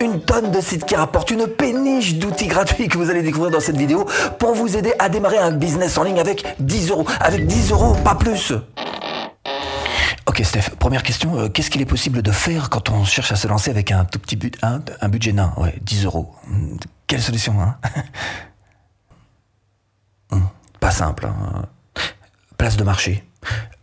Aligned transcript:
Une 0.00 0.20
tonne 0.20 0.52
de 0.52 0.60
sites 0.60 0.84
qui 0.84 0.94
rapportent 0.94 1.30
une 1.32 1.46
péniche 1.48 2.14
d'outils 2.16 2.46
gratuits 2.46 2.88
que 2.88 2.96
vous 2.98 3.10
allez 3.10 3.22
découvrir 3.22 3.50
dans 3.50 3.60
cette 3.60 3.76
vidéo 3.76 4.06
pour 4.38 4.54
vous 4.54 4.76
aider 4.76 4.92
à 4.98 5.08
démarrer 5.08 5.38
un 5.38 5.50
business 5.50 5.98
en 5.98 6.04
ligne 6.04 6.20
avec 6.20 6.46
10 6.60 6.90
euros. 6.90 7.06
Avec 7.20 7.46
10 7.46 7.72
euros, 7.72 7.94
pas 8.04 8.14
plus. 8.14 8.52
Ok 10.26 10.40
Steph, 10.44 10.70
première 10.78 11.02
question, 11.02 11.38
euh, 11.38 11.48
qu'est-ce 11.48 11.70
qu'il 11.70 11.80
est 11.80 11.86
possible 11.86 12.22
de 12.22 12.30
faire 12.30 12.70
quand 12.70 12.90
on 12.90 13.04
cherche 13.04 13.32
à 13.32 13.36
se 13.36 13.48
lancer 13.48 13.70
avec 13.70 13.90
un 13.90 14.04
tout 14.04 14.18
petit 14.20 14.36
but, 14.36 14.56
un, 14.62 15.08
budget 15.08 15.32
nain, 15.32 15.52
ouais, 15.56 15.74
10 15.82 16.04
euros. 16.04 16.32
Quelle 17.06 17.22
solution, 17.22 17.60
hein? 17.60 17.76
Hmm, 20.30 20.42
Pas 20.78 20.90
simple. 20.90 21.26
hein. 21.26 21.64
Place 22.58 22.76
de 22.76 22.84
marché. 22.84 23.24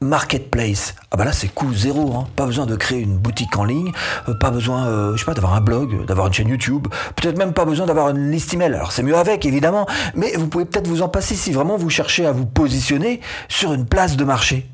Marketplace. 0.01 0.95
Ah 1.11 1.17
bah 1.17 1.25
là 1.25 1.31
c'est 1.31 1.47
coût 1.47 1.73
zéro, 1.73 2.15
hein. 2.15 2.27
pas 2.35 2.45
besoin 2.45 2.65
de 2.65 2.75
créer 2.75 2.99
une 2.99 3.17
boutique 3.17 3.55
en 3.57 3.63
ligne, 3.63 3.91
euh, 4.27 4.33
pas 4.33 4.51
besoin, 4.51 4.85
euh, 4.87 5.13
je 5.15 5.19
sais 5.19 5.25
pas, 5.25 5.33
d'avoir 5.33 5.53
un 5.55 5.61
blog, 5.61 6.05
d'avoir 6.05 6.27
une 6.27 6.33
chaîne 6.33 6.49
YouTube, 6.49 6.87
peut-être 7.15 7.37
même 7.37 7.53
pas 7.53 7.65
besoin 7.65 7.85
d'avoir 7.85 8.09
une 8.09 8.29
liste 8.31 8.53
email. 8.53 8.73
Alors 8.73 8.91
c'est 8.91 9.03
mieux 9.03 9.15
avec 9.17 9.45
évidemment, 9.45 9.87
mais 10.13 10.33
vous 10.35 10.47
pouvez 10.47 10.65
peut-être 10.65 10.87
vous 10.87 11.01
en 11.01 11.09
passer 11.09 11.35
si 11.35 11.51
vraiment 11.51 11.77
vous 11.77 11.89
cherchez 11.89 12.25
à 12.25 12.31
vous 12.31 12.45
positionner 12.45 13.21
sur 13.47 13.73
une 13.73 13.85
place 13.85 14.17
de 14.17 14.23
marché. 14.25 14.69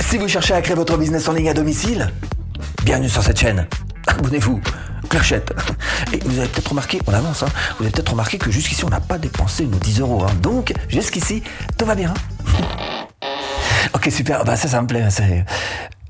Si 0.00 0.18
vous 0.18 0.28
cherchez 0.28 0.54
à 0.54 0.62
créer 0.62 0.76
votre 0.76 0.96
business 0.96 1.28
en 1.28 1.32
ligne 1.32 1.48
à 1.48 1.54
domicile, 1.54 2.10
bienvenue 2.84 3.08
sur 3.08 3.22
cette 3.22 3.38
chaîne. 3.38 3.66
Abonnez-vous. 4.06 4.60
Clochette. 5.08 5.54
Et 6.12 6.18
vous 6.24 6.38
avez 6.38 6.48
peut-être 6.48 6.68
remarqué, 6.68 7.00
on 7.06 7.14
avance, 7.14 7.42
hein, 7.42 7.48
vous 7.78 7.84
avez 7.84 7.92
peut-être 7.92 8.10
remarqué 8.10 8.36
que 8.36 8.50
jusqu'ici 8.50 8.84
on 8.84 8.90
n'a 8.90 9.00
pas 9.00 9.16
dépensé 9.16 9.64
nos 9.64 9.78
10 9.78 10.00
euros. 10.00 10.22
hein. 10.24 10.34
Donc 10.42 10.74
jusqu'ici, 10.88 11.42
tout 11.78 11.86
va 11.86 11.94
bien. 11.94 12.12
Super. 14.10 14.44
Bah, 14.44 14.56
ça, 14.56 14.68
ça 14.68 14.80
me 14.82 14.86
plaît. 14.86 15.06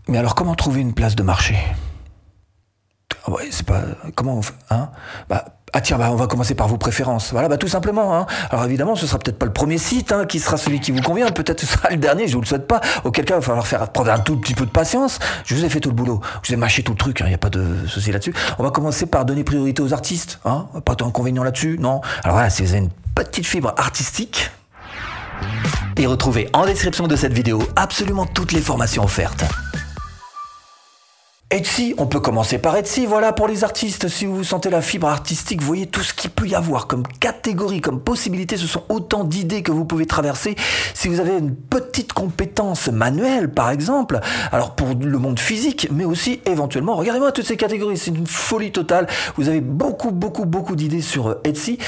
Mais 0.09 0.19
alors, 0.19 0.34
comment 0.34 0.55
trouver 0.55 0.80
une 0.80 0.95
place 0.95 1.16
de 1.16 1.23
marché? 1.23 1.57
Ah 3.27 3.33
c'est 3.51 3.66
pas. 3.66 3.83
Comment 4.15 4.37
on 4.37 4.43
fait 4.43 4.55
hein? 4.71 4.91
Bah, 5.29 5.45
Ah 5.74 5.83
tiens, 5.83 5.98
bah, 5.98 6.09
on 6.11 6.16
va 6.16 6.27
commencer 6.27 6.55
par 6.55 6.66
vos 6.66 6.79
préférences. 6.79 7.33
Voilà, 7.33 7.48
bah, 7.48 7.59
tout 7.59 7.69
simplement. 7.69 8.16
Hein. 8.16 8.26
Alors 8.51 8.65
évidemment, 8.65 8.96
ce 8.96 9.07
sera 9.07 9.19
peut-être 9.19 9.38
pas 9.38 9.45
le 9.45 9.52
premier 9.52 9.76
site 9.76 10.13
hein, 10.13 10.24
qui 10.24 10.38
sera 10.38 10.57
celui 10.57 10.80
qui 10.80 10.93
vous 10.93 11.02
convient. 11.02 11.29
Peut-être 11.30 11.60
ce 11.60 11.66
sera 11.66 11.91
le 11.91 11.99
dernier. 11.99 12.26
Je 12.26 12.35
vous 12.35 12.41
le 12.41 12.46
souhaite 12.46 12.66
pas. 12.66 12.80
Auquel 13.04 13.24
cas, 13.26 13.35
il 13.35 13.41
va 13.41 13.43
falloir 13.43 13.66
faire 13.66 13.91
prendre 13.91 14.10
un 14.10 14.19
tout 14.19 14.37
petit 14.38 14.54
peu 14.54 14.65
de 14.65 14.71
patience. 14.71 15.19
Je 15.45 15.54
vous 15.54 15.65
ai 15.65 15.69
fait 15.69 15.80
tout 15.80 15.91
le 15.91 15.95
boulot. 15.95 16.21
Je 16.43 16.49
vous 16.49 16.54
ai 16.54 16.57
mâché 16.57 16.82
tout 16.82 16.93
le 16.93 16.99
truc. 16.99 17.21
Il 17.21 17.26
n'y 17.26 17.35
a 17.35 17.38
pas 17.38 17.51
de 17.51 17.87
souci 17.87 18.13
là-dessus. 18.13 18.32
On 18.59 18.63
va 18.63 18.71
commencer 18.71 19.07
par 19.07 19.26
donner 19.26 19.45
priorité 19.45 19.82
aux 19.82 19.93
artistes. 19.93 20.41
Hein. 20.46 20.66
Pas 20.85 20.95
d'inconvénient 20.95 21.45
là-dessus, 21.45 21.76
non. 21.79 22.01
Alors 22.24 22.37
voilà, 22.37 22.49
si 22.49 22.63
vous 22.63 22.71
avez 22.71 22.79
une 22.79 22.91
petite 23.15 23.46
fibre 23.46 23.74
artistique, 23.76 24.51
et 25.99 26.07
retrouvez 26.07 26.49
en 26.52 26.66
description 26.66 27.07
de 27.07 27.16
cette 27.16 27.32
vidéo 27.32 27.63
absolument 27.77 28.27
toutes 28.27 28.52
les 28.52 28.60
formations 28.60 29.04
offertes. 29.04 29.45
Etsy, 31.51 31.95
on 31.96 32.04
peut 32.04 32.21
commencer 32.21 32.59
par 32.59 32.77
Etsy, 32.77 33.07
voilà 33.07 33.32
pour 33.32 33.49
les 33.49 33.65
artistes. 33.65 34.07
Si 34.09 34.27
vous 34.27 34.45
sentez 34.45 34.68
la 34.68 34.82
fibre 34.82 35.09
artistique, 35.09 35.63
voyez 35.63 35.87
tout 35.87 36.02
ce 36.02 36.13
qu'il 36.13 36.29
peut 36.29 36.46
y 36.46 36.54
avoir 36.54 36.87
comme 36.87 37.04
catégorie, 37.21 37.80
comme 37.80 38.01
possibilité. 38.01 38.59
Ce 38.59 38.66
sont 38.66 38.82
autant 38.91 39.24
d'idées 39.24 39.63
que 39.63 39.73
vous 39.73 39.87
pouvez 39.87 40.04
traverser. 40.04 40.57
Si 40.93 41.09
vous 41.09 41.21
avez 41.21 41.38
une 41.38 41.57
petite 41.57 42.13
compétence 42.13 42.88
manuelle, 42.88 43.51
par 43.51 43.71
exemple, 43.71 44.21
alors 44.52 44.74
pour 44.74 44.88
le 44.88 45.19
monde 45.19 45.41
physique, 45.41 45.88
mais 45.91 46.04
aussi 46.04 46.43
éventuellement, 46.45 46.96
regardez-moi 46.96 47.32
toutes 47.32 47.46
ces 47.46 47.57
catégories, 47.57 47.96
c'est 47.96 48.10
une 48.10 48.26
folie 48.26 48.71
totale. 48.71 49.07
Vous 49.37 49.49
avez 49.49 49.63
beaucoup, 49.63 50.10
beaucoup, 50.10 50.45
beaucoup 50.45 50.76
d'idées 50.76 51.01
sur 51.01 51.29
euh, 51.29 51.41
Etsy, 51.45 51.79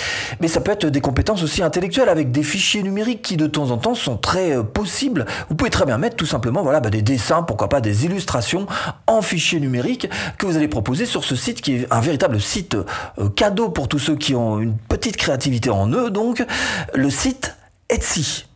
mais 0.40 0.48
ça 0.48 0.62
peut 0.62 0.72
être 0.72 0.86
des 0.86 1.02
compétences 1.02 1.42
aussi 1.42 1.62
intellectuelles 1.62 2.08
avec 2.08 2.32
des 2.32 2.44
fichiers 2.44 2.82
numériques 2.82 3.20
qui 3.20 3.36
de 3.36 3.46
temps 3.46 3.70
en 3.72 3.76
temps 3.76 3.94
sont 3.94 4.16
très 4.16 4.56
euh, 4.56 4.62
possibles. 4.62 5.26
Vous 5.50 5.54
pouvez 5.54 5.70
très 5.70 5.84
bien 5.84 5.98
mettre 5.98 6.16
tout 6.16 6.24
simplement 6.24 6.62
voilà, 6.62 6.80
bah, 6.80 6.88
des 6.88 7.02
dessins, 7.02 7.42
pourquoi 7.42 7.68
pas 7.68 7.82
des 7.82 8.06
illustrations 8.06 8.66
en 9.06 9.20
fichier 9.20 9.49
numérique 9.58 10.08
que 10.38 10.46
vous 10.46 10.56
allez 10.56 10.68
proposer 10.68 11.06
sur 11.06 11.24
ce 11.24 11.34
site 11.34 11.60
qui 11.60 11.76
est 11.76 11.92
un 11.92 12.00
véritable 12.00 12.40
site 12.40 12.76
euh, 13.18 13.28
cadeau 13.30 13.70
pour 13.70 13.88
tous 13.88 13.98
ceux 13.98 14.16
qui 14.16 14.34
ont 14.34 14.58
une 14.60 14.76
petite 14.76 15.16
créativité 15.16 15.70
en 15.70 15.88
eux, 15.88 16.10
donc 16.10 16.44
le 16.94 17.10
site 17.10 17.56
Etsy. 17.88 18.46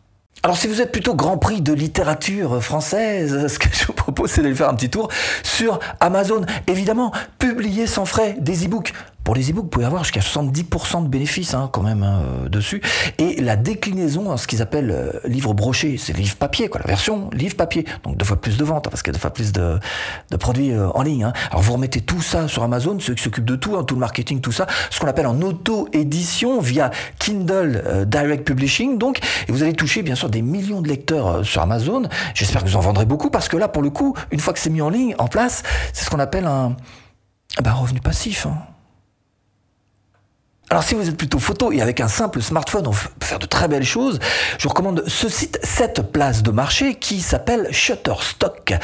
Alors 0.45 0.59
si 0.59 0.67
vous 0.67 0.83
êtes 0.83 0.93
plutôt 0.93 1.15
grand 1.15 1.39
prix 1.39 1.63
de 1.63 1.73
littérature 1.73 2.63
française, 2.63 3.47
ce 3.53 3.59
que 3.59 3.69
je 3.73 3.87
vous 3.87 3.95
propose 3.95 4.31
c'est 4.31 4.43
d'aller 4.43 4.55
faire 4.55 4.69
un 4.69 4.75
petit 4.75 4.91
tour 4.91 5.09
sur 5.43 5.81
Amazon. 6.01 6.45
Évidemment, 6.67 7.13
publier 7.39 7.87
sans 7.87 8.05
frais 8.05 8.37
des 8.39 8.67
e-books. 8.67 8.93
Pour 9.25 9.35
les 9.35 9.51
e-books, 9.51 9.65
vous 9.65 9.71
pouvez 9.71 9.87
avoir 9.87 10.05
jusqu'à 10.05 10.21
70% 10.21 11.03
de 11.05 11.09
bénéfices 11.09 11.55
hein, 11.55 11.71
quand 11.73 11.83
même 11.83 12.03
hein, 12.03 12.21
euh, 12.45 12.49
dessus. 12.51 12.83
Et 13.19 13.41
la 13.41 13.57
déclinaison 13.57 14.37
ce 14.37 14.47
qu'ils 14.47 14.61
appellent 14.61 14.91
euh, 14.91 15.13
livre 15.25 15.55
broché, 15.55 15.97
c'est 15.97 16.13
livre 16.15 16.37
papier, 16.37 16.69
quoi, 16.69 16.81
la 16.83 16.87
version 16.87 17.31
livre 17.33 17.57
papier. 17.57 17.87
Donc 18.03 18.19
deux 18.19 18.25
fois 18.27 18.39
plus 18.39 18.59
de 18.59 18.65
ventes, 18.65 18.87
hein, 18.87 18.91
parce 18.91 19.03
qu'il 19.03 19.13
y 19.13 19.15
a 19.15 19.19
deux 19.19 19.21
fois 19.23 19.33
plus 19.33 19.53
de, 19.53 19.79
de 20.31 20.37
produits 20.37 20.73
euh, 20.73 20.91
en 20.91 21.03
ligne. 21.03 21.25
hein. 21.25 21.33
Alors 21.51 21.63
vous 21.63 21.73
remettez 21.73 22.03
tout 22.03 22.21
ça 22.21 22.49
sur 22.49 22.63
Amazon, 22.65 22.99
ceux 23.01 23.15
qui 23.15 23.23
s'occupent 23.23 23.47
de 23.47 23.57
tout, 23.57 23.83
tout 23.85 23.95
le 23.95 24.01
marketing, 24.01 24.43
tout 24.43 24.53
ça, 24.53 24.67
ce 24.91 25.01
qu'on 25.01 25.07
appelle 25.09 25.27
en 25.27 25.41
auto-édition 25.41 26.61
via 26.61 26.91
Kindle 27.19 27.83
euh, 27.87 28.05
Direct 28.05 28.47
Publishing. 28.47 28.99
Donc, 28.99 29.21
et 29.49 29.53
vous 29.53 29.63
allez 29.63 29.73
toucher 29.73 30.03
bien 30.03 30.17
sûr 30.17 30.29
des 30.29 30.43
millions 30.43 30.83
de 30.83 30.89
lecteurs 30.89 31.27
euh, 31.29 31.43
sur 31.45 31.63
Amazon. 31.63 32.03
J'espère 32.35 32.63
que 32.63 32.69
vous 32.69 32.77
en 32.77 32.81
vendrez 32.81 33.07
beaucoup, 33.07 33.31
parce 33.31 33.49
que 33.49 33.57
là, 33.57 33.69
pour 33.69 33.83
le 33.83 33.89
coup, 33.89 34.15
une 34.33 34.41
fois 34.41 34.53
que 34.53 34.59
c'est 34.59 34.69
mis 34.71 34.83
en 34.83 34.91
ligne, 34.91 35.15
en 35.19 35.29
place, 35.29 35.63
c'est 35.95 36.05
ce 36.05 36.11
qu'on 36.11 36.19
appelle 36.21 36.45
un, 36.45 36.77
un 37.65 37.73
revenu 37.73 38.01
passif. 38.01 38.45
hein. 38.47 38.59
Alors 40.71 40.83
si 40.83 40.95
vous 40.95 41.09
êtes 41.09 41.17
plutôt 41.17 41.39
photo 41.39 41.73
et 41.73 41.83
avec 41.83 42.01
un 42.01 42.09
simple 42.09 42.41
smartphone, 42.41 42.87
on 42.87 42.91
peut 42.91 43.09
faire 43.21 43.39
de 43.39 43.47
très 43.47 43.69
belles 43.69 43.85
choses, 43.85 44.19
je 44.59 44.63
vous 44.63 44.71
recommande 44.71 45.05
ce 45.07 45.29
site, 45.29 45.59
cette 45.63 46.11
place 46.11 46.43
de 46.43 46.51
marché 46.51 46.95
qui 46.95 47.21
s'appelle 47.21 47.69
Shutterstock. 47.71 48.75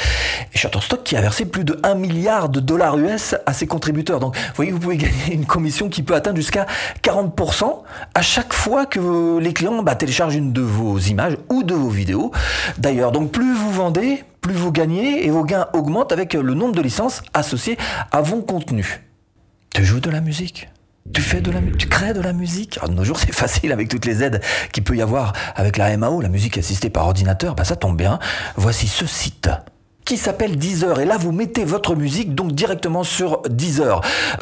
Shutterstock 0.54 1.02
qui 1.02 1.16
a 1.16 1.22
versé 1.22 1.46
plus 1.46 1.64
de 1.64 1.80
1 1.82 1.94
milliard 1.94 2.50
de 2.50 2.60
dollars 2.60 2.98
US 2.98 3.34
à 3.46 3.54
ses 3.54 3.66
contributeurs. 3.66 4.20
Donc 4.20 4.36
vous 4.36 4.54
voyez, 4.54 4.72
vous 4.72 4.78
pouvez 4.78 4.96
gagner 4.98 5.32
une 5.32 5.46
commission 5.46 5.88
qui 5.88 6.02
peut 6.02 6.14
atteindre 6.14 6.36
jusqu'à 6.36 6.66
40% 7.02 7.82
à 8.14 8.22
chaque 8.22 8.52
fois 8.52 8.84
que 8.84 9.38
les 9.38 9.54
clients 9.54 9.82
bah, 9.82 9.94
téléchargent 9.94 10.36
une 10.36 10.52
de 10.52 10.62
vos 10.62 10.98
images 10.98 11.38
ou 11.48 11.62
de 11.62 11.74
vos 11.74 11.88
vidéos. 11.88 12.30
D'ailleurs, 12.76 13.10
donc 13.10 13.32
plus 13.32 13.54
vous 13.54 13.72
vendez, 13.72 14.22
plus 14.42 14.54
vous 14.54 14.70
gagnez 14.70 15.26
et 15.26 15.30
vos 15.30 15.44
gains 15.44 15.68
augmentent 15.72 16.12
avec 16.12 16.34
le 16.34 16.54
nombre 16.54 16.74
de 16.74 16.82
licences 16.82 17.22
associées 17.32 17.78
à 18.12 18.20
vos 18.20 18.42
contenus. 18.42 19.00
Tu 19.74 19.84
joues 19.84 20.00
de 20.00 20.10
la 20.10 20.20
musique? 20.20 20.68
Tu 21.12 21.22
fais 21.22 21.40
de 21.40 21.50
la 21.50 21.60
tu 21.78 21.88
crées 21.88 22.14
de 22.14 22.20
la 22.20 22.32
musique. 22.32 22.78
Alors, 22.78 22.90
de 22.90 22.94
nos 22.94 23.04
jours, 23.04 23.18
c'est 23.20 23.32
facile 23.32 23.72
avec 23.72 23.88
toutes 23.88 24.06
les 24.06 24.22
aides 24.22 24.40
qu'il 24.72 24.84
peut 24.84 24.96
y 24.96 25.02
avoir 25.02 25.32
avec 25.54 25.76
la 25.76 25.96
MAO, 25.96 26.20
la 26.20 26.28
musique 26.28 26.58
assistée 26.58 26.90
par 26.90 27.06
ordinateur. 27.06 27.54
Bah, 27.54 27.64
ça 27.64 27.76
tombe 27.76 27.96
bien. 27.96 28.18
Voici 28.56 28.86
ce 28.86 29.06
site 29.06 29.50
qui 30.04 30.16
s'appelle 30.16 30.56
Deezer. 30.56 30.98
Et 30.98 31.04
là, 31.04 31.16
vous 31.18 31.30
mettez 31.30 31.64
votre 31.64 31.94
musique 31.94 32.34
donc 32.34 32.50
directement 32.52 33.04
sur 33.04 33.42
Deezer. 33.48 34.00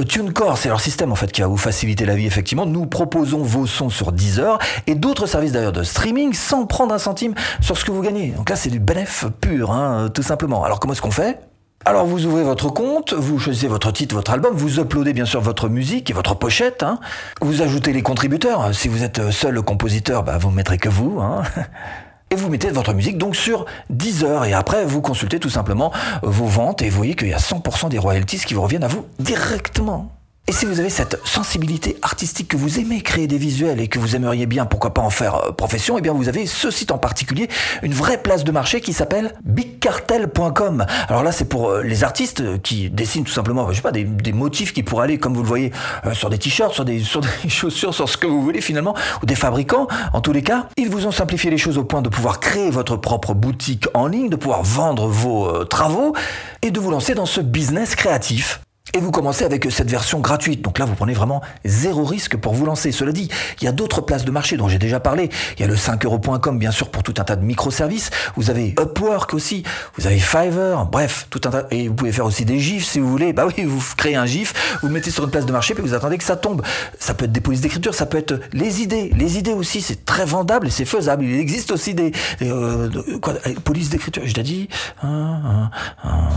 TuneCore, 0.09 0.57
c'est 0.57 0.71
leur 0.71 0.81
système 0.81 1.13
en 1.13 1.15
fait 1.15 1.31
qui 1.31 1.43
va 1.43 1.47
vous 1.47 1.59
faciliter 1.59 2.07
la 2.07 2.15
vie. 2.15 2.27
Effectivement, 2.27 2.65
nous 2.65 2.87
proposons 2.87 3.43
vos 3.43 3.67
sons 3.67 3.91
sur 3.91 4.13
Deezer 4.13 4.59
et 4.87 4.95
d'autres 4.95 5.27
services 5.27 5.53
d'ailleurs 5.53 5.73
de 5.73 5.83
streaming 5.83 6.33
sans 6.33 6.65
prendre 6.65 6.95
un 6.95 6.99
centime 6.99 7.35
sur 7.61 7.77
ce 7.77 7.85
que 7.85 7.91
vous 7.91 8.01
gagnez. 8.01 8.31
Donc 8.31 8.49
là, 8.49 8.57
c'est 8.57 8.71
du 8.71 8.81
bénéf 8.81 9.27
pur, 9.43 9.71
hein, 9.71 10.09
tout 10.15 10.23
simplement. 10.23 10.65
Alors 10.65 10.81
comment 10.81 10.95
est-ce 10.95 11.03
qu'on 11.03 11.11
fait? 11.11 11.39
Alors 11.85 12.05
vous 12.05 12.27
ouvrez 12.27 12.43
votre 12.43 12.69
compte, 12.69 13.15
vous 13.15 13.39
choisissez 13.39 13.69
votre 13.69 13.91
titre, 13.93 14.15
votre 14.15 14.33
album, 14.33 14.55
vous 14.55 14.79
uploadez 14.79 15.13
bien 15.13 15.25
sûr 15.25 15.41
votre 15.41 15.69
musique 15.69 16.11
et 16.11 16.13
votre 16.13 16.35
pochette, 16.35 16.83
hein. 16.83 16.99
vous 17.41 17.63
ajoutez 17.63 17.93
les 17.93 18.03
contributeurs. 18.03 18.75
Si 18.75 18.89
vous 18.89 19.05
êtes 19.05 19.31
seul 19.31 19.63
compositeur, 19.63 20.23
bah, 20.23 20.37
vous 20.39 20.51
ne 20.51 20.57
mettrez 20.57 20.77
que 20.77 20.89
vous. 20.89 21.21
Hein. 21.21 21.45
Et 22.31 22.37
vous 22.37 22.51
mettez 22.51 22.69
votre 22.69 22.93
musique 22.93 23.17
donc 23.17 23.35
sur 23.35 23.65
Deezer 23.89 24.45
et 24.45 24.53
après 24.53 24.85
vous 24.85 25.01
consultez 25.01 25.41
tout 25.41 25.49
simplement 25.49 25.95
vos 26.23 26.45
ventes 26.45 26.83
et 26.83 26.91
vous 26.91 26.99
voyez 26.99 27.15
qu'il 27.15 27.29
y 27.29 27.33
a 27.33 27.39
100% 27.39 27.89
des 27.89 27.99
royalties 27.99 28.41
qui 28.41 28.53
vous 28.53 28.61
reviennent 28.61 28.85
à 28.85 28.89
vous 28.89 29.07
directement. 29.19 30.18
Et 30.49 30.53
si 30.53 30.65
vous 30.65 30.81
avez 30.81 30.89
cette 30.89 31.21
sensibilité 31.27 31.99
artistique 32.01 32.49
que 32.49 32.57
vous 32.57 32.81
aimez 32.81 33.03
créer 33.03 33.27
des 33.27 33.37
visuels 33.37 33.83
et 33.83 33.89
que 33.89 33.99
vous 33.99 34.17
aimeriez 34.17 34.47
bien, 34.47 34.65
pourquoi 34.65 34.95
pas 34.95 35.03
en 35.03 35.11
faire 35.11 35.35
euh, 35.35 35.53
profession, 35.53 35.99
eh 35.99 36.01
bien 36.01 36.15
vous 36.15 36.31
avez 36.31 36.47
ce 36.47 36.71
site 36.71 36.91
en 36.91 36.97
particulier, 36.97 37.49
une 37.83 37.93
vraie 37.93 38.17
place 38.17 38.45
de 38.45 38.51
marché 38.51 38.81
qui 38.81 38.95
s'appelle 38.95 39.35
bigcartel.com. 39.45 40.87
Alors 41.09 41.23
là, 41.23 41.33
c'est 41.33 41.45
pour 41.45 41.69
euh, 41.69 41.83
les 41.83 42.03
artistes 42.03 42.41
euh, 42.41 42.57
qui 42.57 42.89
dessinent 42.89 43.25
tout 43.25 43.33
simplement, 43.33 43.71
je 43.71 43.77
sais 43.77 43.83
pas, 43.83 43.93
des, 43.93 44.07
motifs 44.33 44.73
qui 44.73 44.83
pourraient 44.83 45.05
aller, 45.05 45.19
comme 45.19 45.35
vous 45.35 45.43
le 45.43 45.49
voyez, 45.49 45.71
sur 46.15 46.31
des 46.31 46.39
t-shirts, 46.39 46.73
sur 46.73 46.87
des, 46.87 47.01
sur 47.05 47.21
des 47.21 47.51
chaussures, 47.51 47.93
sur 47.93 48.09
ce 48.09 48.17
que 48.17 48.27
vous 48.27 48.41
voulez 48.41 48.63
finalement, 48.63 48.95
ou 49.23 49.27
des 49.27 49.35
fabricants. 49.35 49.87
En 50.15 50.23
tous 50.23 50.33
les 50.33 50.43
cas, 50.43 50.71
ils 50.79 50.89
vous 50.89 51.05
ont 51.05 51.13
simplifié 51.13 51.51
les 51.51 51.59
choses 51.59 51.77
au 51.77 51.85
point 51.85 52.01
de 52.01 52.09
pouvoir 52.09 52.41
créer 52.41 52.71
votre 52.71 52.97
propre 52.97 53.35
boutique 53.35 53.87
en 53.93 54.07
ligne, 54.07 54.31
de 54.31 54.37
pouvoir 54.37 54.63
vendre 54.63 55.09
vos 55.09 55.67
travaux 55.67 56.15
et 56.63 56.71
de 56.71 56.81
vous 56.81 56.91
lancer 56.91 57.15
dans 57.15 57.27
ce 57.27 57.43
business 57.43 57.95
créatif. 57.95 58.63
Et 58.95 59.01
vous 59.01 59.11
commencez 59.11 59.45
avec 59.45 59.71
cette 59.71 59.91
version 59.91 60.21
gratuite. 60.21 60.63
Donc 60.63 60.79
là, 60.79 60.85
vous 60.85 60.95
prenez 60.95 61.13
vraiment 61.13 61.43
zéro 61.65 62.05
risque 62.05 62.37
pour 62.37 62.55
vous 62.55 62.65
lancer. 62.65 62.93
Cela 62.93 63.13
dit, 63.13 63.29
il 63.61 63.65
y 63.65 63.69
a 63.69 63.73
d'autres 63.73 64.01
places 64.01 64.25
de 64.25 64.31
marché 64.31 64.57
dont 64.57 64.69
j'ai 64.69 64.79
déjà 64.79 65.01
parlé. 65.01 65.29
Il 65.57 65.61
y 65.61 65.65
a 65.65 65.67
le 65.67 65.77
5euros.com, 65.77 66.59
bien 66.59 66.71
sûr, 66.71 66.91
pour 66.91 67.03
tout 67.03 67.15
un 67.19 67.25
tas 67.25 67.37
de 67.37 67.45
microservices. 67.45 68.11
Vous 68.37 68.51
avez 68.51 68.75
Upwork 68.81 69.35
aussi. 69.35 69.63
Vous 69.97 70.07
avez 70.07 70.19
Fiverr. 70.19 70.87
Bref, 70.87 71.27
tout 71.31 71.41
un 71.45 71.51
tas. 71.51 71.67
Et 71.71 71.89
vous 71.89 71.95
pouvez 71.95 72.13
faire 72.13 72.25
aussi 72.27 72.45
des 72.45 72.59
gifs 72.59 72.87
si 72.87 72.99
vous 72.99 73.09
voulez. 73.09 73.33
Bah 73.33 73.47
oui, 73.47 73.65
vous 73.65 73.83
créez 73.97 74.17
un 74.17 74.27
gif, 74.27 74.79
vous 74.83 74.89
mettez 74.89 75.11
sur 75.11 75.25
une 75.25 75.31
place 75.31 75.47
de 75.47 75.53
marché, 75.53 75.75
puis 75.75 75.83
vous 75.83 75.95
attendez 75.95 76.19
que 76.19 76.25
ça 76.25 76.37
tombe. 76.37 76.63
Ça 76.99 77.15
peut 77.15 77.27
être 77.27 77.33
des 77.33 77.41
polices 77.41 77.61
d'écriture, 77.61 77.95
ça 77.95 78.07
peut 78.07 78.19
être 78.19 78.41
les 78.53 78.83
idées. 78.83 79.11
Les 79.17 79.39
idées 79.39 79.53
aussi, 79.53 79.81
c'est 79.81 80.05
très 80.05 80.25
vendable 80.25 80.69
et 80.69 80.71
c'est 80.71 80.85
faisable. 80.85 81.25
Il 81.25 81.39
existe 81.39 81.71
aussi 81.71 81.95
des, 81.95 82.13
euh, 82.43 82.89
quoi, 83.21 83.35
euh, 83.47 83.55
polices 83.65 83.91
d'écriture. 83.91 84.23
Je 84.25 84.35
l'ai 84.35 84.43
dit. 84.43 84.69
Un, 85.03 85.71
un, 86.05 86.29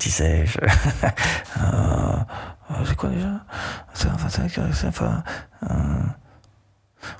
Je... 0.00 0.58
Euh, 2.70 2.84
c'est 2.86 2.96
quoi 2.96 3.10
déjà? 3.10 3.44
Enfin, 4.84 5.22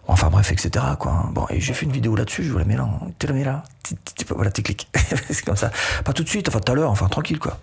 Enfin 0.07 0.31
bref, 0.31 0.53
etc. 0.53 0.85
Quoi. 0.99 1.29
Bon, 1.33 1.47
et 1.51 1.61
j'ai 1.61 1.75
fait 1.75 1.87
une 1.87 1.93
vidéo 1.93 2.15
là-dessus, 2.15 2.45
je 2.45 2.53
vous 2.53 2.59
la 2.59 2.65
mets 2.65 2.77
là. 2.77 2.89
Tu 3.19 3.27
la 3.27 3.33
mets 3.33 3.45
là. 3.45 3.65
Voilà, 4.31 4.51
tu 4.51 4.63
cliques. 4.63 4.89
c'est 5.31 5.45
comme 5.45 5.57
ça. 5.57 5.71
Pas 6.05 6.13
tout 6.13 6.23
de 6.23 6.29
suite, 6.29 6.49
enfin 6.49 6.61
tout 6.61 6.73
à 6.73 6.75
l'heure, 6.75 6.91
enfin 6.91 7.09
tranquille 7.09 7.39
quoi. 7.39 7.59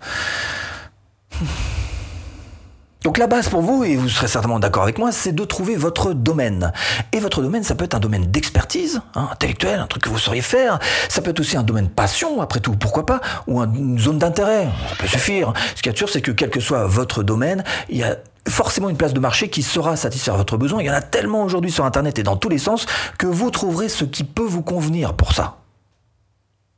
Donc 3.02 3.16
la 3.16 3.26
base 3.26 3.48
pour 3.48 3.62
vous, 3.62 3.82
et 3.82 3.96
vous 3.96 4.10
serez 4.10 4.28
certainement 4.28 4.58
d'accord 4.58 4.82
avec 4.82 4.98
moi, 4.98 5.10
c'est 5.10 5.32
de 5.32 5.44
trouver 5.44 5.74
votre 5.74 6.12
domaine. 6.12 6.70
Et 7.12 7.20
votre 7.20 7.40
domaine, 7.40 7.62
ça 7.62 7.74
peut 7.74 7.84
être 7.84 7.94
un 7.94 8.00
domaine 8.00 8.26
d'expertise, 8.26 9.00
hein, 9.14 9.28
intellectuel, 9.32 9.80
un 9.80 9.86
truc 9.86 10.02
que 10.02 10.10
vous 10.10 10.18
sauriez 10.18 10.42
faire. 10.42 10.78
Ça 11.08 11.22
peut 11.22 11.30
être 11.30 11.40
aussi 11.40 11.56
un 11.56 11.62
domaine 11.62 11.88
passion, 11.88 12.42
après 12.42 12.60
tout, 12.60 12.72
pourquoi 12.72 13.06
pas, 13.06 13.22
ou 13.46 13.62
une 13.62 13.98
zone 13.98 14.18
d'intérêt. 14.18 14.68
Ça 14.90 14.96
peut 14.96 15.06
suffire. 15.06 15.54
Ce 15.74 15.82
qui 15.82 15.88
est 15.88 15.96
sûr, 15.96 16.10
c'est 16.10 16.20
que 16.20 16.30
quel 16.30 16.50
que 16.50 16.60
soit 16.60 16.86
votre 16.86 17.22
domaine, 17.22 17.64
il 17.88 17.96
y 17.96 18.02
a 18.02 18.16
forcément 18.46 18.90
une 18.90 18.96
place 18.96 19.14
de 19.14 19.20
marché 19.20 19.48
qui 19.48 19.62
saura 19.62 19.96
satisfaire 19.96 20.36
votre 20.36 20.58
besoin. 20.58 20.82
Il 20.82 20.86
y 20.86 20.90
en 20.90 20.94
a 20.94 21.02
tellement 21.02 21.42
aujourd'hui 21.42 21.70
sur 21.70 21.86
Internet 21.86 22.18
et 22.18 22.22
dans 22.22 22.36
tous 22.36 22.50
les 22.50 22.58
sens 22.58 22.84
que 23.16 23.26
vous 23.26 23.50
trouverez 23.50 23.88
ce 23.88 24.04
qui 24.04 24.24
peut 24.24 24.46
vous 24.46 24.62
convenir 24.62 25.14
pour 25.14 25.32
ça. 25.32 25.56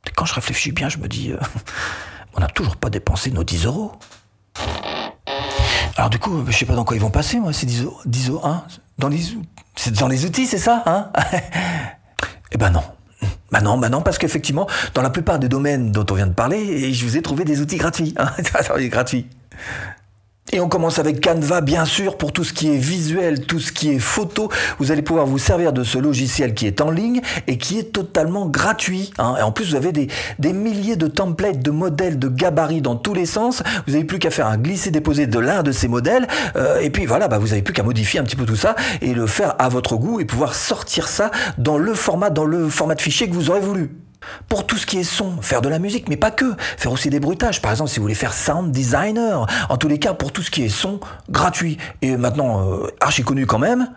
Et 0.07 0.11
quand 0.11 0.25
je 0.25 0.33
réfléchis 0.33 0.71
bien, 0.71 0.87
je 0.87 0.99
me 0.99 1.07
dis, 1.07 1.31
euh, 1.31 1.37
on 2.35 2.39
n'a 2.39 2.47
toujours 2.47 2.77
pas 2.77 2.89
dépensé 2.89 3.29
nos 3.31 3.43
10 3.43 3.65
euros. 3.65 3.91
Alors 6.03 6.09
du 6.09 6.19
coup, 6.19 6.43
je 6.45 6.51
sais 6.51 6.65
pas 6.65 6.75
dans 6.75 6.83
quoi 6.83 6.97
ils 6.97 7.01
vont 7.01 7.09
passer, 7.09 7.39
moi, 7.39 7.53
ces 7.53 7.65
10 7.65 7.85
euros. 7.85 8.45
Hein 8.45 8.65
dans 8.97 9.07
les, 9.07 9.21
c'est 9.77 9.97
dans 9.97 10.09
les 10.09 10.25
outils, 10.25 10.47
c'est 10.47 10.57
ça 10.57 10.83
hein 10.85 11.09
Eh 12.51 12.57
ben 12.57 12.71
non. 12.71 12.83
Bah 13.53 13.61
non, 13.61 13.77
bah 13.77 13.87
non, 13.87 14.01
parce 14.01 14.17
qu'effectivement, 14.17 14.67
dans 14.95 15.01
la 15.01 15.09
plupart 15.09 15.39
des 15.39 15.47
domaines 15.47 15.93
dont 15.93 16.05
on 16.11 16.15
vient 16.15 16.27
de 16.27 16.33
parler, 16.33 16.91
je 16.93 17.05
vous 17.05 17.15
ai 17.15 17.21
trouvé 17.21 17.45
des 17.45 17.61
outils 17.61 17.77
gratuits. 17.77 18.13
Hein 18.17 18.31
gratuits. 18.89 19.29
Et 20.51 20.59
on 20.59 20.69
commence 20.69 20.99
avec 20.99 21.19
Canva, 21.19 21.61
bien 21.61 21.85
sûr, 21.85 22.15
pour 22.15 22.31
tout 22.31 22.43
ce 22.43 22.53
qui 22.53 22.67
est 22.67 22.77
visuel, 22.77 23.45
tout 23.45 23.59
ce 23.59 23.71
qui 23.71 23.89
est 23.89 23.97
photo. 23.97 24.49
Vous 24.77 24.91
allez 24.91 25.01
pouvoir 25.01 25.25
vous 25.25 25.39
servir 25.39 25.73
de 25.73 25.83
ce 25.83 25.97
logiciel 25.97 26.53
qui 26.53 26.67
est 26.67 26.79
en 26.79 26.91
ligne 26.91 27.21
et 27.47 27.57
qui 27.57 27.79
est 27.79 27.91
totalement 27.91 28.45
gratuit. 28.45 29.11
Hein. 29.17 29.35
Et 29.39 29.41
en 29.41 29.51
plus, 29.51 29.69
vous 29.69 29.75
avez 29.75 29.91
des, 29.91 30.09
des, 30.37 30.53
milliers 30.53 30.95
de 30.95 31.07
templates, 31.07 31.63
de 31.63 31.71
modèles, 31.71 32.19
de 32.19 32.27
gabarits 32.27 32.81
dans 32.81 32.95
tous 32.95 33.15
les 33.15 33.25
sens. 33.25 33.63
Vous 33.87 33.93
n'avez 33.93 34.03
plus 34.03 34.19
qu'à 34.19 34.29
faire 34.29 34.45
un 34.45 34.57
glisser-déposer 34.57 35.25
de 35.25 35.39
l'un 35.39 35.63
de 35.63 35.71
ces 35.71 35.87
modèles. 35.87 36.27
Euh, 36.55 36.81
et 36.81 36.91
puis 36.91 37.07
voilà, 37.07 37.27
bah, 37.27 37.39
vous 37.39 37.47
n'avez 37.47 37.63
plus 37.63 37.73
qu'à 37.73 37.83
modifier 37.83 38.19
un 38.19 38.23
petit 38.23 38.35
peu 38.35 38.45
tout 38.45 38.55
ça 38.55 38.75
et 39.01 39.15
le 39.15 39.25
faire 39.25 39.55
à 39.57 39.69
votre 39.69 39.95
goût 39.95 40.19
et 40.19 40.25
pouvoir 40.25 40.53
sortir 40.53 41.07
ça 41.07 41.31
dans 41.57 41.79
le 41.79 41.95
format, 41.95 42.29
dans 42.29 42.45
le 42.45 42.69
format 42.69 42.93
de 42.93 43.01
fichier 43.01 43.27
que 43.27 43.33
vous 43.33 43.49
aurez 43.49 43.61
voulu. 43.61 44.02
Pour 44.49 44.67
tout 44.67 44.77
ce 44.77 44.85
qui 44.85 44.99
est 44.99 45.03
son, 45.03 45.41
faire 45.41 45.61
de 45.61 45.69
la 45.69 45.79
musique, 45.79 46.09
mais 46.09 46.17
pas 46.17 46.31
que, 46.31 46.53
faire 46.77 46.91
aussi 46.91 47.09
des 47.09 47.19
bruitages. 47.19 47.61
Par 47.61 47.71
exemple, 47.71 47.89
si 47.89 47.97
vous 47.97 48.03
voulez 48.03 48.15
faire 48.15 48.33
sound 48.33 48.71
designer, 48.71 49.47
en 49.69 49.77
tous 49.77 49.87
les 49.87 49.99
cas, 49.99 50.13
pour 50.13 50.31
tout 50.31 50.41
ce 50.41 50.51
qui 50.51 50.63
est 50.63 50.69
son, 50.69 50.99
gratuit. 51.29 51.77
Et 52.01 52.17
maintenant, 52.17 52.67
euh, 52.67 52.87
archi 52.99 53.23
connu 53.23 53.45
quand 53.45 53.59
même, 53.59 53.89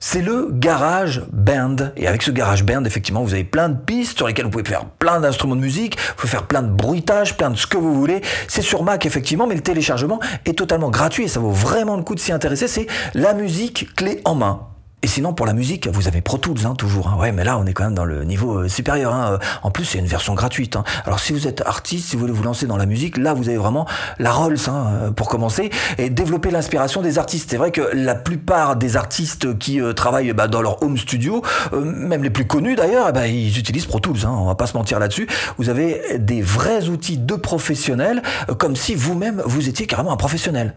c'est 0.00 0.22
le 0.22 0.48
Garage 0.52 1.22
Band. 1.32 1.76
Et 1.96 2.06
avec 2.06 2.22
ce 2.22 2.30
Garage 2.30 2.64
Band, 2.64 2.84
effectivement, 2.84 3.22
vous 3.22 3.34
avez 3.34 3.44
plein 3.44 3.68
de 3.68 3.76
pistes 3.76 4.16
sur 4.16 4.28
lesquelles 4.28 4.44
vous 4.44 4.50
pouvez 4.50 4.64
faire 4.64 4.84
plein 4.84 5.18
d'instruments 5.18 5.56
de 5.56 5.60
musique, 5.60 5.98
vous 5.98 6.14
pouvez 6.16 6.28
faire 6.28 6.46
plein 6.46 6.62
de 6.62 6.70
bruitages, 6.70 7.36
plein 7.36 7.50
de 7.50 7.56
ce 7.56 7.66
que 7.66 7.76
vous 7.76 7.94
voulez. 7.94 8.20
C'est 8.46 8.62
sur 8.62 8.84
Mac, 8.84 9.06
effectivement, 9.06 9.46
mais 9.46 9.56
le 9.56 9.60
téléchargement 9.60 10.20
est 10.46 10.56
totalement 10.56 10.90
gratuit 10.90 11.24
et 11.24 11.28
ça 11.28 11.40
vaut 11.40 11.50
vraiment 11.50 11.96
le 11.96 12.02
coup 12.02 12.14
de 12.14 12.20
s'y 12.20 12.32
intéresser. 12.32 12.68
C'est 12.68 12.86
la 13.14 13.34
musique 13.34 13.94
clé 13.96 14.20
en 14.24 14.36
main. 14.36 14.67
Et 15.00 15.06
sinon, 15.06 15.32
pour 15.32 15.46
la 15.46 15.52
musique, 15.52 15.86
vous 15.86 16.08
avez 16.08 16.20
Pro 16.20 16.38
Tools, 16.38 16.66
hein, 16.66 16.74
toujours. 16.74 17.06
Hein. 17.08 17.16
Ouais, 17.20 17.30
mais 17.30 17.44
là, 17.44 17.56
on 17.56 17.66
est 17.66 17.72
quand 17.72 17.84
même 17.84 17.94
dans 17.94 18.04
le 18.04 18.24
niveau 18.24 18.64
euh, 18.64 18.68
supérieur. 18.68 19.14
Hein. 19.14 19.34
Euh, 19.34 19.38
en 19.62 19.70
plus, 19.70 19.84
c'est 19.84 19.98
une 19.98 20.06
version 20.06 20.34
gratuite. 20.34 20.74
Hein. 20.74 20.82
Alors, 21.04 21.20
si 21.20 21.32
vous 21.32 21.46
êtes 21.46 21.60
artiste, 21.60 22.08
si 22.08 22.16
vous 22.16 22.22
voulez 22.22 22.32
vous 22.32 22.42
lancer 22.42 22.66
dans 22.66 22.76
la 22.76 22.84
musique, 22.84 23.16
là, 23.16 23.32
vous 23.32 23.48
avez 23.48 23.58
vraiment 23.58 23.86
la 24.18 24.32
Rolls 24.32 24.58
hein, 24.66 24.86
euh, 24.88 25.10
pour 25.12 25.28
commencer 25.28 25.70
et 25.98 26.10
développer 26.10 26.50
l'inspiration 26.50 27.00
des 27.00 27.16
artistes. 27.18 27.48
C'est 27.48 27.58
vrai 27.58 27.70
que 27.70 27.90
la 27.94 28.16
plupart 28.16 28.74
des 28.74 28.96
artistes 28.96 29.56
qui 29.58 29.80
travaillent 29.94 30.32
bah, 30.32 30.48
dans 30.48 30.62
leur 30.62 30.82
home 30.82 30.98
studio, 30.98 31.42
même 31.72 32.24
les 32.24 32.30
plus 32.30 32.46
connus 32.46 32.74
d'ailleurs, 32.74 33.06
eh 33.08 33.12
ben, 33.12 33.26
ils 33.26 33.56
utilisent 33.56 33.86
Pro 33.86 34.00
Tools. 34.00 34.24
Hein, 34.24 34.34
on 34.36 34.46
va 34.46 34.56
pas 34.56 34.66
se 34.66 34.76
mentir 34.76 34.98
là-dessus. 34.98 35.28
Vous 35.58 35.68
avez 35.68 36.18
des 36.18 36.42
vrais 36.42 36.88
outils 36.88 37.18
de 37.18 37.34
professionnels, 37.36 38.20
comme 38.58 38.74
si 38.74 38.96
vous-même 38.96 39.42
vous 39.46 39.68
étiez 39.68 39.86
carrément 39.86 40.12
un 40.12 40.16
professionnel. 40.16 40.74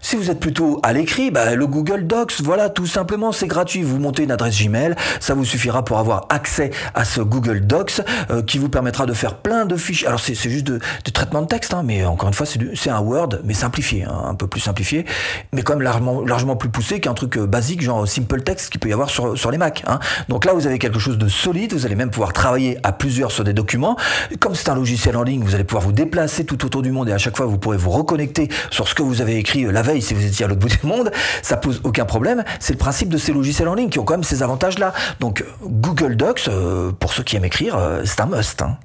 Si 0.00 0.16
vous 0.16 0.30
êtes 0.30 0.40
plutôt 0.40 0.80
à 0.82 0.92
l'écrit, 0.92 1.30
bah, 1.30 1.54
le 1.54 1.66
Google 1.66 2.06
Docs, 2.06 2.40
voilà, 2.42 2.68
tout 2.68 2.86
simplement, 2.86 3.30
c'est 3.30 3.46
gratuit. 3.46 3.82
Vous 3.82 3.98
montez 3.98 4.24
une 4.24 4.32
adresse 4.32 4.60
Gmail, 4.60 4.96
ça 5.20 5.34
vous 5.34 5.44
suffira 5.44 5.84
pour 5.84 5.98
avoir 5.98 6.26
accès 6.30 6.70
à 6.94 7.04
ce 7.04 7.20
Google 7.20 7.60
Docs 7.60 8.02
euh, 8.30 8.42
qui 8.42 8.58
vous 8.58 8.68
permettra 8.68 9.06
de 9.06 9.12
faire 9.12 9.36
plein 9.36 9.66
de 9.66 9.76
fichiers. 9.76 10.08
Alors 10.08 10.18
c'est 10.18 10.34
juste 10.34 10.66
de, 10.66 10.80
traitement 11.12 11.42
de 11.42 11.46
texte, 11.46 11.74
hein, 11.74 11.82
mais 11.84 12.04
encore 12.04 12.28
une 12.28 12.34
fois, 12.34 12.46
c'est 12.46 12.90
un 12.90 13.00
Word, 13.00 13.40
mais 13.44 13.54
simplifié, 13.54 14.04
hein, 14.04 14.24
un 14.26 14.34
peu 14.34 14.46
plus 14.48 14.60
simplifié, 14.60 15.04
mais 15.52 15.62
quand 15.62 15.74
même 15.74 15.82
largement, 15.82 16.24
largement 16.24 16.56
plus 16.56 16.70
poussé 16.70 17.00
qu'un 17.00 17.14
truc 17.14 17.36
euh, 17.38 17.46
basique, 17.46 17.82
genre 17.82 18.06
Simple 18.08 18.42
Text 18.42 18.70
qu'il 18.70 18.80
peut 18.80 18.88
y 18.88 18.92
avoir 18.92 19.10
sur, 19.10 19.50
les 19.50 19.58
Mac. 19.58 19.84
Hein. 19.86 20.00
Donc 20.28 20.44
là, 20.44 20.54
vous 20.54 20.66
avez 20.66 20.78
quelque 20.78 20.98
chose 20.98 21.18
de 21.18 21.28
solide, 21.28 21.72
vous 21.72 21.86
allez 21.86 21.94
même 21.94 22.10
pouvoir 22.10 22.32
travailler 22.32 22.78
à 22.82 22.92
plusieurs 22.92 23.30
sur 23.30 23.44
des 23.44 23.52
documents. 23.52 23.96
Comme 24.40 24.54
c'est 24.54 24.70
un 24.70 24.74
logiciel 24.74 25.16
en 25.16 25.22
ligne, 25.22 25.42
vous 25.44 25.54
allez 25.54 25.64
pouvoir 25.64 25.84
vous 25.84 25.92
déplacer 25.92 26.44
tout 26.44 26.64
autour 26.64 26.82
du 26.82 26.90
monde 26.90 27.08
et 27.08 27.12
à 27.12 27.18
chaque 27.18 27.36
fois, 27.36 27.46
vous 27.46 27.58
pourrez 27.58 27.76
vous 27.76 27.90
reconnecter 27.90 28.48
sur 28.70 28.88
ce 28.88 28.94
que 28.94 29.02
vous 29.02 29.20
avez 29.20 29.36
écrit 29.36 29.66
la 29.78 29.82
veille 29.82 30.02
si 30.02 30.12
vous 30.12 30.24
étiez 30.24 30.44
à 30.44 30.48
l'autre 30.48 30.60
bout 30.60 30.68
du 30.68 30.84
monde, 30.84 31.12
ça 31.40 31.56
pose 31.56 31.80
aucun 31.84 32.04
problème. 32.04 32.42
C'est 32.58 32.72
le 32.72 32.78
principe 32.78 33.10
de 33.10 33.16
ces 33.16 33.32
logiciels 33.32 33.68
en 33.68 33.74
ligne 33.74 33.90
qui 33.90 34.00
ont 34.00 34.04
quand 34.04 34.14
même 34.14 34.24
ces 34.24 34.42
avantages-là. 34.42 34.92
Donc 35.20 35.44
Google 35.62 36.16
Docs, 36.16 36.46
euh, 36.48 36.90
pour 36.90 37.12
ceux 37.12 37.22
qui 37.22 37.36
aiment 37.36 37.44
écrire, 37.44 37.76
euh, 37.76 38.02
c'est 38.04 38.20
un 38.20 38.26
must. 38.26 38.60
Hein. 38.60 38.76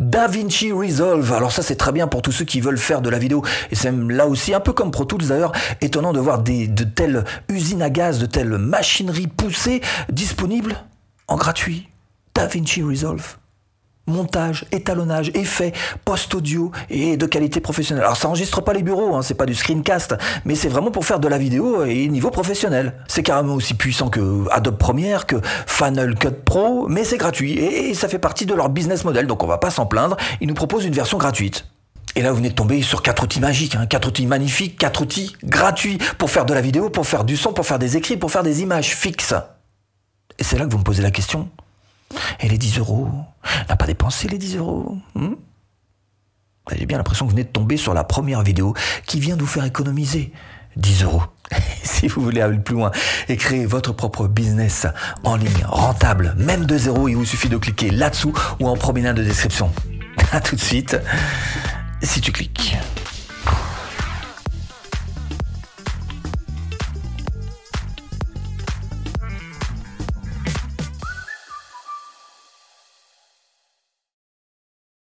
DaVinci 0.00 0.70
Resolve. 0.70 1.32
Alors 1.32 1.50
ça 1.50 1.62
c'est 1.62 1.74
très 1.74 1.90
bien 1.90 2.06
pour 2.06 2.22
tous 2.22 2.30
ceux 2.30 2.44
qui 2.44 2.60
veulent 2.60 2.78
faire 2.78 3.02
de 3.02 3.10
la 3.10 3.18
vidéo. 3.18 3.42
Et 3.72 3.74
c'est 3.74 3.92
là 3.92 4.28
aussi 4.28 4.54
un 4.54 4.60
peu 4.60 4.72
comme 4.72 4.92
Pro 4.92 5.04
Tools 5.04 5.26
d'ailleurs, 5.26 5.52
étonnant 5.80 6.12
de 6.12 6.20
voir 6.20 6.38
des, 6.38 6.68
de 6.68 6.84
telles 6.84 7.24
usines 7.48 7.82
à 7.82 7.90
gaz, 7.90 8.20
de 8.20 8.26
telles 8.26 8.56
machineries 8.56 9.26
poussées 9.26 9.80
disponibles 10.10 10.76
en 11.26 11.36
gratuit. 11.36 11.88
DaVinci 12.36 12.84
Resolve 12.84 13.39
montage, 14.06 14.66
étalonnage, 14.72 15.30
effet, 15.34 15.72
post-audio 16.04 16.72
et 16.88 17.16
de 17.16 17.26
qualité 17.26 17.60
professionnelle. 17.60 18.04
Alors 18.04 18.16
ça 18.16 18.28
enregistre 18.28 18.60
pas 18.60 18.72
les 18.72 18.82
bureaux, 18.82 19.14
hein, 19.14 19.22
c'est 19.22 19.34
pas 19.34 19.46
du 19.46 19.54
screencast, 19.54 20.16
mais 20.44 20.54
c'est 20.54 20.68
vraiment 20.68 20.90
pour 20.90 21.06
faire 21.06 21.20
de 21.20 21.28
la 21.28 21.38
vidéo 21.38 21.84
et 21.84 22.08
niveau 22.08 22.30
professionnel. 22.30 22.94
C'est 23.08 23.22
carrément 23.22 23.54
aussi 23.54 23.74
puissant 23.74 24.08
que 24.08 24.44
Adobe 24.50 24.78
Premiere, 24.78 25.26
que 25.26 25.36
Final 25.66 26.16
Cut 26.16 26.30
Pro, 26.44 26.88
mais 26.88 27.04
c'est 27.04 27.18
gratuit 27.18 27.58
et, 27.58 27.94
ça 27.94 28.08
fait 28.08 28.18
partie 28.18 28.46
de 28.46 28.54
leur 28.54 28.68
business 28.68 29.04
model, 29.04 29.26
donc 29.26 29.42
on 29.42 29.46
va 29.46 29.58
pas 29.58 29.70
s'en 29.70 29.86
plaindre. 29.86 30.16
Ils 30.40 30.48
nous 30.48 30.54
proposent 30.54 30.84
une 30.84 30.94
version 30.94 31.18
gratuite. 31.18 31.66
Et 32.16 32.22
là, 32.22 32.30
vous 32.30 32.38
venez 32.38 32.50
de 32.50 32.54
tomber 32.54 32.82
sur 32.82 33.02
quatre 33.02 33.22
outils 33.22 33.40
magiques, 33.40 33.76
hein, 33.76 33.86
quatre 33.86 34.08
outils 34.08 34.26
magnifiques, 34.26 34.78
quatre 34.78 35.02
outils 35.02 35.36
gratuits 35.44 35.98
pour 36.18 36.30
faire 36.30 36.44
de 36.44 36.52
la 36.52 36.60
vidéo, 36.60 36.90
pour 36.90 37.06
faire 37.06 37.22
du 37.22 37.36
son, 37.36 37.52
pour 37.52 37.66
faire 37.66 37.78
des 37.78 37.96
écrits, 37.96 38.16
pour 38.16 38.32
faire 38.32 38.42
des 38.42 38.62
images 38.62 38.96
fixes. 38.96 39.34
Et 40.38 40.44
c'est 40.44 40.58
là 40.58 40.64
que 40.64 40.70
vous 40.70 40.78
me 40.78 40.84
posez 40.84 41.02
la 41.02 41.12
question. 41.12 41.48
Et 42.40 42.48
les 42.48 42.58
10 42.58 42.78
euros 42.78 43.08
N'a 43.68 43.76
pas 43.76 43.86
dépensé 43.86 44.28
les 44.28 44.38
10 44.38 44.56
euros 44.56 44.98
hmm 45.14 45.34
J'ai 46.76 46.86
bien 46.86 46.98
l'impression 46.98 47.26
que 47.26 47.30
vous 47.30 47.36
venez 47.36 47.44
de 47.44 47.52
tomber 47.52 47.76
sur 47.76 47.94
la 47.94 48.04
première 48.04 48.42
vidéo 48.42 48.74
qui 49.06 49.20
vient 49.20 49.36
de 49.36 49.42
vous 49.42 49.46
faire 49.46 49.64
économiser 49.64 50.32
10 50.76 51.04
euros. 51.04 51.22
si 51.82 52.08
vous 52.08 52.22
voulez 52.22 52.40
aller 52.40 52.58
plus 52.58 52.74
loin 52.74 52.90
et 53.28 53.36
créer 53.36 53.66
votre 53.66 53.92
propre 53.92 54.28
business 54.28 54.86
en 55.24 55.36
ligne 55.36 55.64
rentable, 55.66 56.34
même 56.36 56.64
de 56.64 56.78
zéro, 56.78 57.08
il 57.08 57.16
vous 57.16 57.24
suffit 57.24 57.48
de 57.48 57.56
cliquer 57.56 57.90
là-dessous 57.90 58.32
ou 58.60 58.68
en 58.68 58.76
premier 58.76 59.02
lien 59.02 59.14
de 59.14 59.22
description. 59.22 59.70
A 60.32 60.40
tout 60.40 60.54
de 60.54 60.60
suite, 60.60 60.96
si 62.02 62.20
tu 62.20 62.30
cliques. 62.30 62.76